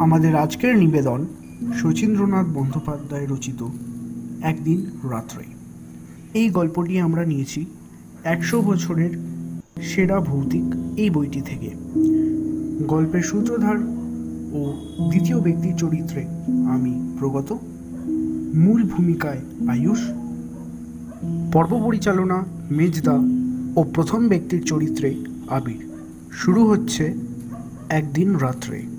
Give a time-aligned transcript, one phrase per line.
[0.00, 1.26] আমাদের আজকের নিবেদন
[1.74, 3.66] শচীন্দ্রনাথ বন্দ্যোপাধ্যায় রচিত
[4.42, 5.44] একদিন রাত্রে।
[6.34, 7.66] এই গল্পটি আমরা নিয়েছি
[8.24, 9.10] একশো বছরের
[9.82, 10.64] সেরা ভৌতিক
[10.96, 11.70] এই বইটি থেকে।
[12.88, 13.76] গল্পের সূত্রধার
[14.52, 14.72] ও
[15.08, 16.24] দ্বিতীয় ব্যক্তির চরিত্রে
[16.68, 17.58] আমি প্রগত।
[18.54, 20.00] মূল ভূমিকায় আয়ুষ।
[21.52, 23.14] পর্ব পরিচালনা মেজদা
[23.76, 25.14] ও প্রথম ব্যক্তির চরিত্রে
[25.48, 25.88] আবির।
[26.32, 27.14] শুরু হচ্ছে
[27.88, 28.97] একদিন রাত্রে।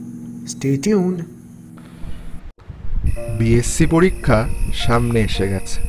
[0.49, 1.21] স্টে টিউনড
[3.37, 5.81] বিএসসি পরীক্ষা সামনে এসে গেছে।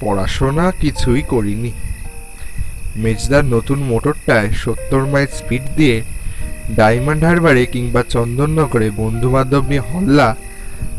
[0.00, 1.72] পড়াশোনা কিছুই করিনি।
[2.96, 6.02] মেজদার নতুন মোটরটায় সত্তর মাইল স্পিড দিয়ে
[6.76, 10.36] ডায়মন্ড হারবারে কিংবা চন্দননগরে বন্ধু বান্ধব নিয়ে হল্লা,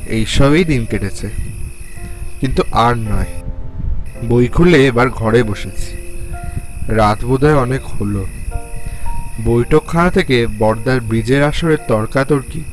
[0.07, 1.30] এইসবেই দিন কেটেছে।
[2.39, 3.25] কিন্তু আর নয়।
[4.30, 5.97] বই খুলে এবার ঘরে বসেছি।
[6.88, 8.25] রাত বোধহয় অনেক হলো।
[9.45, 12.63] বৈঠকখানা থেকে বর্দার ব্রিজের আসরের তর্কাতর্কি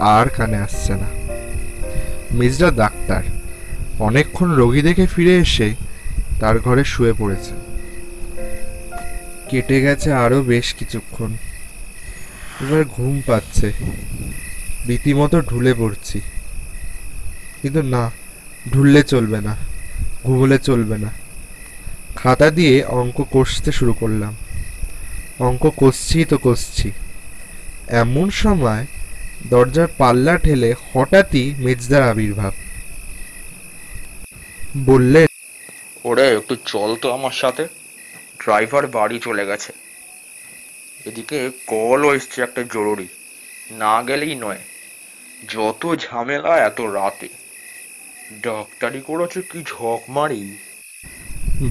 [0.00, 1.06] আর কানে আসছে না।
[2.30, 3.22] মিজরা ডাক্তার,
[3.98, 5.74] অনেকক্ষণ রোগী দেখে ফিরে এসে
[6.40, 7.54] তার ঘরে শুয়ে পড়েছে।
[9.48, 11.32] কেটে গেছে আরও বেশ কিছুক্ষণ।
[12.60, 13.72] এবার ঘুম পাচ্ছে।
[14.88, 16.20] রীতিমতো ঢুলে পড়ছি।
[17.62, 18.10] কিন্তু না,
[18.72, 19.56] ঢুললে চলবে না,
[20.24, 21.08] ঘুমলে চলবে না।
[22.16, 24.36] খাতা দিয়ে অঙ্ক কষতে শুরু করলাম।
[25.38, 26.90] অঙ্ক কষছি তো কষছি।
[27.88, 28.86] এমন সময়
[29.46, 32.52] দরজার পাল্লা ঠেলে হঠাৎই মেজদার আবির্ভাব।
[34.76, 35.26] বললে
[36.04, 37.64] ওরে একটু চল তো আমার সাথে।
[38.38, 39.72] ড্রাইভার বাড়ি চলে গেছে।
[41.06, 43.08] এদিকে কলও এসছে একটা জরুরি।
[43.70, 44.58] না গেলেই নয়।
[45.48, 47.28] যত ঝামেলা এত রাতে।
[48.42, 50.56] ডাক্তারি করেছে কি ঝক মারি।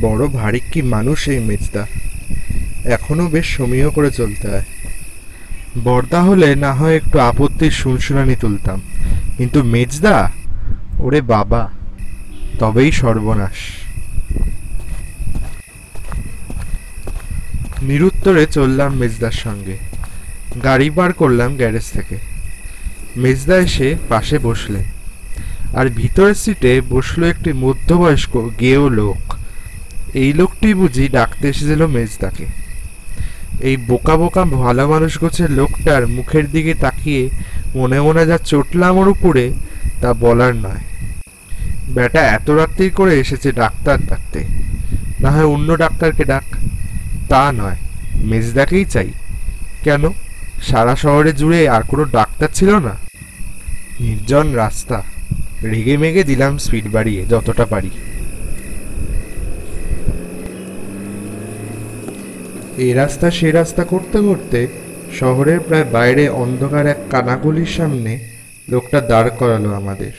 [0.02, 1.88] বড় ভারী কি মানুষ এই মেজদা।
[2.86, 4.64] এখনও বেশ সমীহ করে চলতে হয়।
[5.84, 8.82] বর্দা হলে না হয় একটু আপত্তির শুনশুনানি তুলতাম।
[9.38, 10.32] কিন্তু মেজদা,
[11.00, 11.70] ওরে বাবা,
[12.60, 13.56] তবেই সর্বনাশ।
[17.82, 19.78] নিরুত্তরে চললাম মেজদার সঙ্গে।
[20.64, 22.18] গাড়ি বার করলাম গ্যারেজ থেকে।
[23.18, 24.84] মেজদা এসে পাশে বসলেন।
[25.76, 29.34] আর ভিতরের সিটে বসল একটি মধ্যবয়স্ক গেও লোক।
[30.14, 32.59] এই লোকটি বুঝি ডাকতে এসেছিল মেজদাকে।
[33.60, 37.30] এই বোকা বোকা ভালো মানুষ গোছের লোকটার মুখের দিকে তাকিয়ে
[37.76, 39.52] মনে মনে যা চটলাম ওর উপরে,
[40.02, 41.10] তা বলার নয়।
[41.90, 44.44] বেটা এত রাত্রি করে এসেছে ডাক্তার ডাকতে।
[45.20, 46.44] না হয় অন্য ডাক্তারকে ডাক।
[47.30, 47.76] তা নয়,
[48.16, 49.10] মেজদাকেই চাই।
[49.84, 50.10] কেন?
[50.62, 52.96] সারা শহরে জুড়ে আর কোনো ডাক্তার ছিল না?
[54.00, 55.04] নির্জন রাস্তা।
[55.64, 57.90] রেগে মেগে দিলাম স্পিড বাড়িয়ে, যতটা পারি।
[62.80, 64.68] এই রাস্তা সে রাস্তা করতে করতে
[65.20, 68.20] শহরের প্রায় বাইরে অন্ধকার এক কানাগলির সামনে
[68.70, 70.12] লোকটা দাঁড় করালো আমাদের।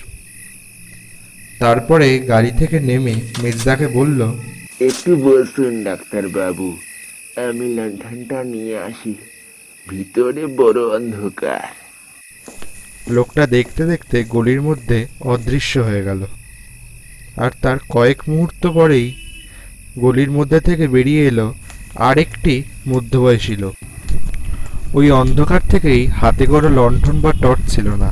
[1.59, 4.21] তারপরে গাড়ি থেকে নেমে মির্জাকে বলল
[4.81, 6.77] একটু বসুন ডাক্তার বাবু।
[7.37, 9.15] আমি লণ্ঠনটা নিয়ে আসি।
[9.89, 11.67] ভিতরে বড় অন্ধকার।
[13.11, 16.21] লোকটা দেখতে দেখতে গলির মধ্যে অদৃশ্য হয়ে গেল।
[17.37, 19.09] আর তার কয়েক মুহূর্ত পরেই
[19.99, 21.55] গলির মধ্যে থেকে বেরিয়ে এলো
[21.95, 23.75] আরেকটি মধ্যবয়সী লোক।
[24.95, 28.11] ওই অন্ধকার থেকেই হাতে করে লণ্ঠন বা টর্চ ছিল না।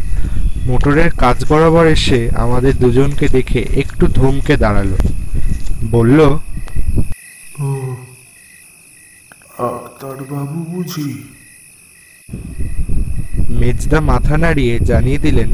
[0.66, 4.91] মোটরের কাজ বরাবর এসে আমাদের দুজনকে দেখে একটু ধমকে দাঁড়াল।
[5.91, 6.19] বলল
[10.31, 11.11] বাবু বুঝি?
[13.61, 15.50] মেজদা মাথা নাড়িয়ে জানিয়ে দিলেন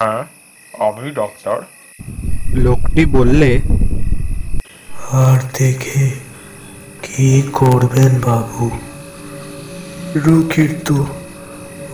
[0.00, 0.22] হ্যাঁ
[0.74, 1.58] আমি ডক্টর
[2.54, 3.50] লোকটি বললে
[5.12, 6.25] আর দেখে
[7.06, 8.70] কি করবেন বাবু?
[10.16, 11.06] রোগীর তো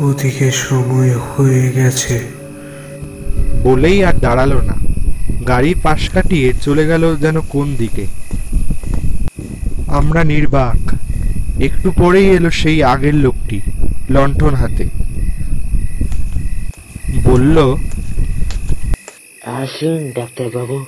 [0.01, 2.29] ওদিকে সময় হয়ে গেছে।
[3.63, 4.75] বলেই আর দাঁড়াল না।
[5.49, 8.07] গাড়ি পাশ কাটিয়ে চলে গেল যেন কোন দিকে।
[9.87, 10.93] আমরা নির্বাক।
[11.63, 13.61] একটু পরেই এলো সেই আগের লোকটি
[14.11, 14.85] লণ্ঠন হাতে।
[17.25, 17.77] বলল
[19.47, 20.85] আসুন ডাক্তার বাবু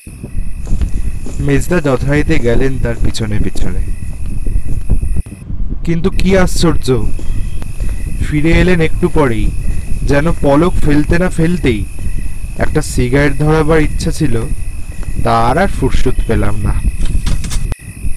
[1.40, 3.94] মেজদা যথারীতি গেলেন তার পিছনে পিছনে
[5.86, 6.88] কিন্তু কি আশ্চর্য?
[8.26, 9.46] ফিরে এলেন একটু পরেই
[10.02, 11.81] যেন পলক ফেলতে না ফেলতেই
[12.58, 14.34] একটা সিগারেট ধরাবার ইচ্ছা ছিল
[15.25, 16.75] তার আর ফুরসুত পেলাম না।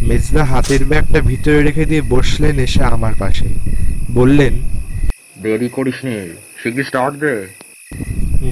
[0.07, 3.47] মেজদা হাতের ব্যাগটা ভিতরে রেখে দিয়ে বসলেন এসে আমার পাশে।
[4.11, 4.53] বললেন
[5.43, 6.15] দেরি করিস নি
[6.63, 7.33] শিগগির স্টার্ট দে।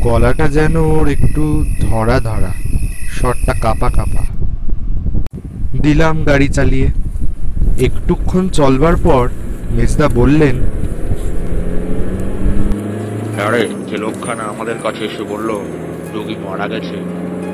[0.06, 1.44] গলাটা যেন ওর একটু
[1.80, 2.52] ধরা ধরা
[3.18, 4.24] শটটা কাপা কাপা।
[5.82, 6.88] দিলাম গাড়ি চালিয়ে।
[7.80, 9.30] একটুক্ষণ চলবার পর
[9.72, 10.56] মেজদা বললেন
[13.36, 15.60] হ্যাঁ রে যে লোকখানা আমাদের কাছে এসে বলল
[16.14, 16.96] রোগী মারা গেছে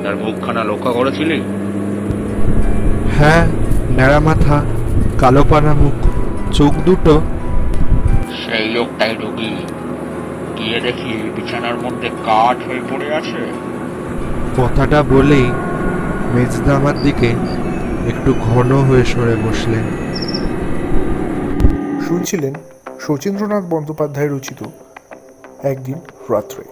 [0.02, 1.42] তার মুখখানা লক্ষ্য করেছিলি?
[3.18, 3.46] হ্যাঁ
[3.90, 4.64] ন্যাড়া মাথা
[5.18, 5.92] কালো পানা মুখ
[6.52, 7.20] চোখ দুটো।
[8.44, 9.56] সেই লোকটাই রোগী।
[10.58, 13.40] গিয়ে দেখি বিছানার মধ্যে কাঠ হয়ে পড়ে আছে।
[14.56, 15.50] কথাটা বলেই
[16.34, 17.26] মেজদা আমার দিকে
[18.08, 20.11] একটু ঘন হয়ে সরে বসলেন।
[22.12, 22.54] শুনছিলেন
[23.00, 24.60] শচীন্দ্রনাথ বন্দ্যোপাধ্যায় রচিত
[25.62, 25.98] একদিন
[26.30, 26.64] রাত্রে।